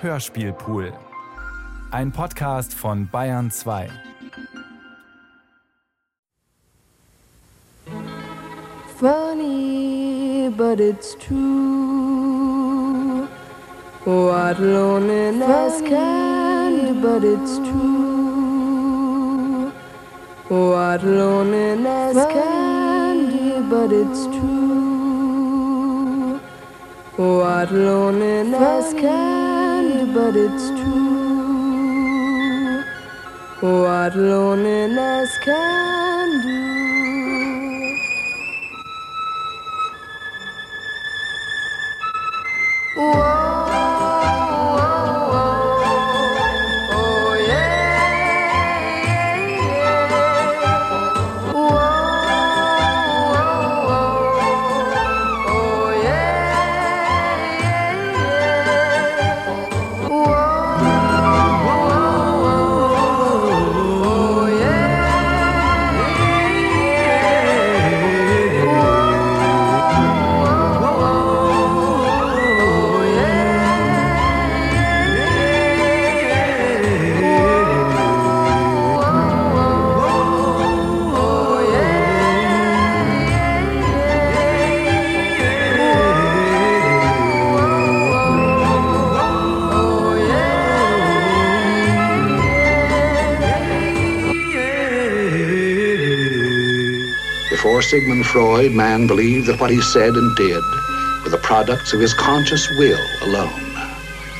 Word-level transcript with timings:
Hörspielpool. 0.00 0.92
Ein 1.90 2.12
Podcast 2.12 2.72
von 2.72 3.08
Bayern 3.10 3.50
2. 3.50 3.88
Funny, 9.00 10.50
but 10.56 10.78
it's 10.78 11.16
true. 11.18 13.26
What 14.04 14.60
loneliness 14.60 15.82
can, 15.82 17.02
but 17.02 17.24
it's 17.24 17.58
true. 17.58 19.72
What 20.48 21.02
loneliness 21.02 22.24
can, 22.32 23.68
but 23.68 23.90
it's 23.92 24.26
true. 24.26 26.38
What 27.16 27.72
loneliness 27.72 28.94
can, 28.94 29.57
but 30.14 30.36
it's 30.36 30.70
true. 30.70 31.08
What 33.60 34.16
loneliness 34.16 35.30
can 35.44 36.42
do. 36.42 36.58
Before 97.78 97.90
Sigmund 97.90 98.26
Freud, 98.26 98.72
man 98.72 99.06
believed 99.06 99.46
that 99.46 99.60
what 99.60 99.70
he 99.70 99.80
said 99.80 100.16
and 100.16 100.34
did 100.34 100.64
were 101.22 101.30
the 101.30 101.38
products 101.38 101.92
of 101.92 102.00
his 102.00 102.12
conscious 102.12 102.68
will 102.72 103.06
alone. 103.22 103.72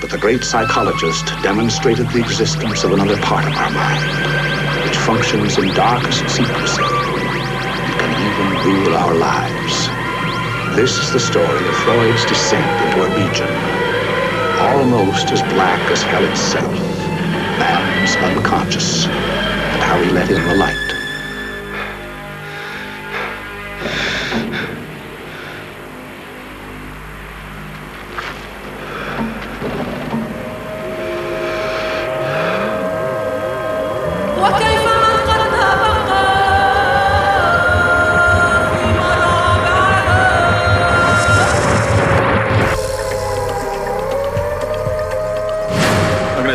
But 0.00 0.08
the 0.08 0.16
great 0.16 0.42
psychologist 0.42 1.26
demonstrated 1.42 2.08
the 2.08 2.20
existence 2.20 2.82
of 2.82 2.92
another 2.92 3.18
part 3.20 3.44
of 3.44 3.52
our 3.52 3.68
mind, 3.68 4.88
which 4.88 4.96
functions 4.96 5.58
in 5.58 5.68
darkest 5.74 6.24
secrecy 6.30 6.80
and 6.80 7.92
can 8.00 8.12
even 8.24 8.48
rule 8.64 8.96
our 8.96 9.14
lives. 9.14 9.84
This 10.74 10.96
is 10.96 11.12
the 11.12 11.20
story 11.20 11.60
of 11.68 11.76
Freud's 11.84 12.24
descent 12.24 12.80
into 12.88 13.02
a 13.02 13.14
region 13.20 13.52
almost 14.64 15.30
as 15.30 15.42
black 15.52 15.90
as 15.92 16.02
hell 16.02 16.24
itself, 16.24 16.72
man's 17.60 18.16
unconscious, 18.16 19.04
and 19.04 19.82
how 19.82 20.00
he 20.00 20.08
let 20.08 20.30
in 20.30 20.42
the 20.42 20.54
light. 20.54 20.85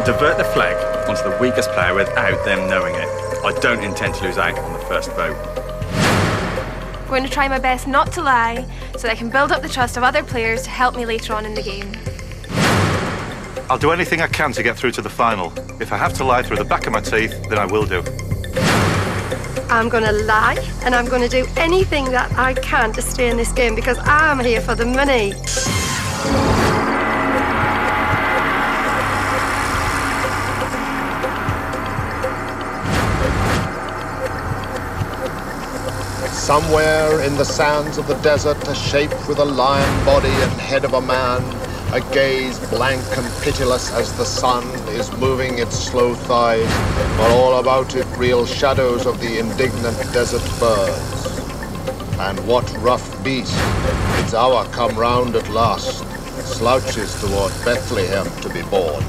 Going 0.02 0.14
to 0.14 0.20
divert 0.20 0.38
the 0.38 0.54
flag 0.54 1.08
onto 1.08 1.30
the 1.30 1.38
weakest 1.38 1.70
player 1.72 1.94
without 1.94 2.44
them 2.44 2.68
knowing 2.70 2.96
it. 2.96 3.08
I 3.44 3.52
don't 3.60 3.84
intend 3.84 4.16
to 4.16 4.24
lose 4.24 4.38
out 4.38 4.58
on 4.58 4.74
the 4.74 4.80
first 4.86 5.12
vote. 5.12 5.36
I'm 7.02 7.08
going 7.08 7.24
to 7.24 7.30
try 7.30 7.48
my 7.48 7.60
best 7.60 7.88
not 7.88 8.12
to 8.14 8.22
lie 8.22 8.66
so 8.94 9.00
that 9.00 9.12
I 9.12 9.16
can 9.16 9.30
build 9.30 9.52
up 9.52 9.62
the 9.62 9.70
trust 9.70 9.98
of 9.98 10.04
other 10.04 10.24
players 10.24 10.64
to 10.64 10.70
help 10.70 10.96
me 10.96 11.06
later 11.06 11.34
on 11.34 11.46
in 11.46 11.54
the 11.54 11.62
game. 11.62 11.92
I'll 13.70 13.78
do 13.78 13.92
anything 13.92 14.22
I 14.22 14.28
can 14.28 14.52
to 14.54 14.64
get 14.64 14.76
through 14.76 14.92
to 14.94 15.02
the 15.02 15.10
final. 15.10 15.54
If 15.80 15.92
I 15.92 15.98
have 15.98 16.14
to 16.14 16.24
lie 16.24 16.42
through 16.42 16.58
the 16.58 16.66
back 16.66 16.88
of 16.88 16.94
my 16.94 17.02
teeth, 17.02 17.50
then 17.50 17.60
I 17.60 17.66
will 17.66 17.86
do. 17.86 18.00
I'm 19.70 19.88
going 19.88 20.04
to 20.04 20.14
lie 20.24 20.58
and 20.84 20.96
I'm 20.96 21.06
going 21.06 21.22
to 21.22 21.30
do 21.30 21.46
anything 21.58 22.06
that 22.06 22.32
I 22.38 22.56
can 22.56 22.92
to 22.94 23.02
stay 23.04 23.30
in 23.30 23.38
this 23.38 23.52
game 23.52 23.76
because 23.76 24.00
I'm 24.00 24.40
here 24.40 24.62
for 24.62 24.74
the 24.74 24.86
money. 24.86 25.34
Somewhere 36.42 37.22
in 37.22 37.38
the 37.38 37.46
sands 37.46 38.00
of 38.00 38.08
the 38.08 38.16
desert, 38.16 38.58
a 38.68 38.74
shape 38.74 39.14
with 39.28 39.38
a 39.38 39.46
lion 39.46 40.06
body 40.06 40.28
and 40.28 40.52
head 40.54 40.84
of 40.84 40.94
a 40.96 41.02
man, 41.02 41.40
a 41.94 42.02
gaze 42.12 42.58
blank 42.72 43.04
and 43.16 43.44
pitiless 43.44 43.92
as 43.94 44.12
the 44.18 44.26
sun 44.26 44.64
is 44.90 45.16
moving 45.18 45.60
its 45.60 45.78
slow 45.78 46.16
thighs, 46.16 46.68
while 47.20 47.38
all 47.38 47.60
about 47.60 47.96
it 47.96 48.08
reel 48.18 48.48
shadows 48.48 49.06
of 49.06 49.22
the 49.22 49.38
indignant 49.38 49.96
desert 50.14 50.42
birds. 50.60 51.40
And 52.20 52.40
what 52.48 52.68
rough 52.80 53.24
beast, 53.24 53.54
its 54.24 54.34
hour 54.34 54.66
come 54.72 54.98
round 54.98 55.36
at 55.36 55.48
last, 55.50 56.04
slouches 56.44 57.22
toward 57.22 57.54
Bethlehem 57.64 58.28
to 58.42 58.50
be 58.50 58.64
born. 58.64 59.04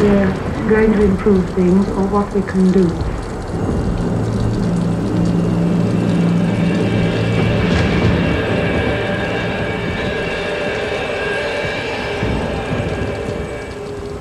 We're 0.00 0.68
going 0.68 0.92
to 0.92 1.02
improve 1.02 1.48
things 1.54 1.88
or 1.90 2.06
what 2.08 2.32
we 2.34 2.42
can 2.42 2.72
do. 2.72 2.86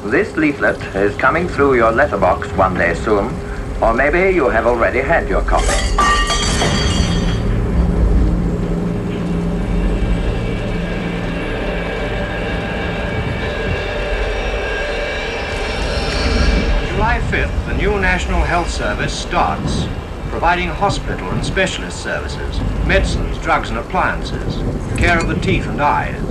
This 0.09 0.37
leaflet 0.37 0.81
is 0.95 1.15
coming 1.17 1.47
through 1.47 1.75
your 1.75 1.91
letterbox 1.91 2.49
one 2.53 2.75
day 2.75 2.93
soon, 2.93 3.25
or 3.81 3.93
maybe 3.93 4.33
you 4.33 4.49
have 4.49 4.65
already 4.65 5.01
had 5.01 5.27
your 5.27 5.41
copy. 5.41 6.14
The 17.75 17.81
new 17.81 17.99
National 17.99 18.41
Health 18.41 18.69
Service 18.69 19.17
starts, 19.17 19.85
providing 20.29 20.69
hospital 20.69 21.29
and 21.31 21.43
specialist 21.45 22.01
services, 22.01 22.59
medicines, 22.85 23.37
drugs 23.39 23.69
and 23.69 23.77
appliances, 23.77 24.55
care 24.97 25.19
of 25.19 25.27
the 25.27 25.35
teeth 25.35 25.67
and 25.67 25.81
eyes, 25.81 26.21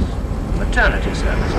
maternity 0.56 1.14
services. 1.14 1.52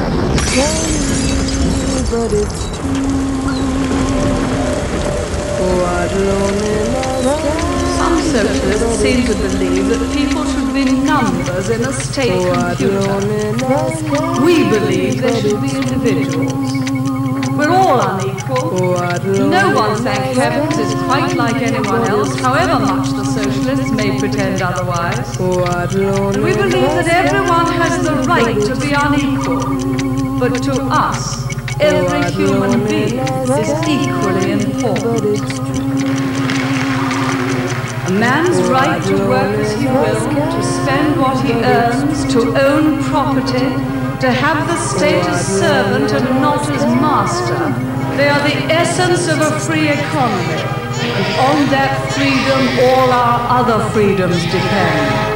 Some 7.98 8.22
socialists 8.22 9.00
seem 9.00 9.26
to 9.26 9.34
believe 9.36 9.88
that 9.88 10.14
people 10.18 10.46
should 10.46 10.74
be 10.74 10.86
numbers 10.86 11.70
in 11.70 11.82
a 11.82 11.94
state 11.94 12.32
computer. 12.54 13.02
We 14.44 14.68
believe 14.70 15.22
they 15.22 15.42
should 15.42 15.62
be 15.62 15.70
individuals. 15.76 16.85
We're 17.66 17.72
all 17.72 18.00
unequal. 18.20 19.50
No 19.50 19.74
one, 19.74 19.98
thank 20.04 20.38
heavens, 20.38 20.78
is 20.78 20.94
quite 21.06 21.36
like 21.36 21.56
anyone 21.56 22.04
else, 22.04 22.40
however 22.40 22.80
much 22.80 23.10
the 23.10 23.24
socialists 23.24 23.92
may 23.92 24.20
pretend 24.20 24.62
otherwise. 24.62 25.36
We 25.40 26.54
believe 26.54 26.94
that 27.00 27.08
everyone 27.08 27.66
has 27.82 28.04
the 28.06 28.14
right 28.28 28.56
to 28.70 28.76
be 28.80 28.94
unequal. 28.94 29.62
But 30.40 30.62
to 30.66 30.74
us, 30.92 31.44
every 31.80 32.32
human 32.34 32.86
being 32.88 33.18
is 33.18 33.72
equally 33.88 34.52
important. 34.52 35.50
A 38.06 38.12
man's 38.12 38.62
right 38.70 39.02
to 39.06 39.16
work 39.28 39.58
as 39.58 39.72
he 39.80 39.88
will, 39.88 40.20
to 40.54 40.62
spend 40.62 41.20
what 41.20 41.44
he 41.44 41.54
earns, 41.54 42.32
to 42.32 42.40
own 42.64 43.02
property, 43.06 43.70
to 44.22 44.32
have 44.32 44.68
the 44.68 44.78
state 44.78 45.26
as 45.26 45.60
servant 45.60 45.85
and 46.04 46.42
not 46.42 46.68
as 46.70 46.84
master. 47.00 47.72
They 48.18 48.28
are 48.28 48.44
the 48.48 48.58
essence 48.74 49.30
of 49.30 49.40
a 49.40 49.60
free 49.62 49.88
economy. 49.88 50.62
And 51.16 51.28
on 51.48 51.70
that 51.72 52.12
freedom, 52.14 52.90
all 52.90 53.10
our 53.12 53.62
other 53.62 53.90
freedoms 53.92 54.44
depend. 54.52 55.35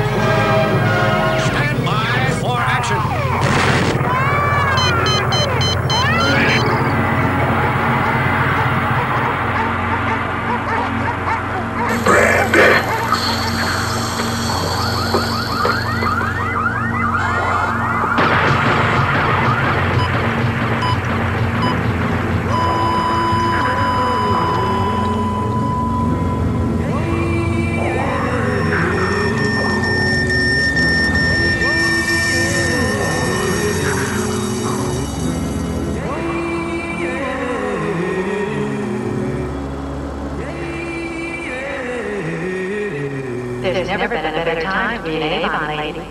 There's 43.74 43.88
never 43.88 44.07
been 44.07 44.25
a 44.25 44.31
better 44.31 44.62
time 44.62 45.04
to 45.04 45.10
be 45.10 45.16
an 45.18 45.21
Avon 45.21 45.77
lady. 45.77 46.07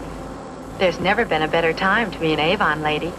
There's 0.78 1.00
never 1.00 1.24
been 1.24 1.42
a 1.42 1.48
better 1.48 1.72
time 1.72 2.10
to 2.12 2.18
be 2.18 2.32
an 2.32 2.38
Avon 2.38 2.82
lady. 2.82 3.12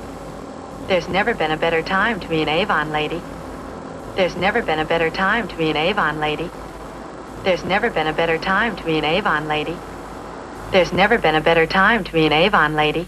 There's 0.88 1.10
never 1.10 1.34
been 1.34 1.52
a 1.52 1.58
better 1.58 1.84
time 1.84 2.20
to 2.22 2.28
be 2.30 2.42
an 2.42 2.48
Avon 2.48 2.92
lady. 2.92 3.22
There's 4.16 4.36
never 4.36 4.62
been 4.62 4.80
a 4.80 4.86
better 4.86 5.10
time 5.10 5.48
to 5.50 5.56
be 5.58 5.70
an 5.70 5.78
Avon 5.78 6.20
lady. 6.20 6.50
There's 7.44 7.66
never 7.66 7.90
been 7.90 8.08
a 8.08 8.14
better 8.14 8.38
time 8.38 8.76
to 8.78 8.84
be 8.86 8.98
an 8.98 9.06
Avon 9.06 9.48
lady. 9.48 9.78
There's 10.72 10.94
never 10.94 11.18
been 11.18 11.36
a 11.36 11.42
better 11.42 11.66
time 11.66 12.04
to 12.06 12.14
be 12.14 12.26
an 12.26 12.34
Avon 12.34 12.76
lady. 12.76 13.08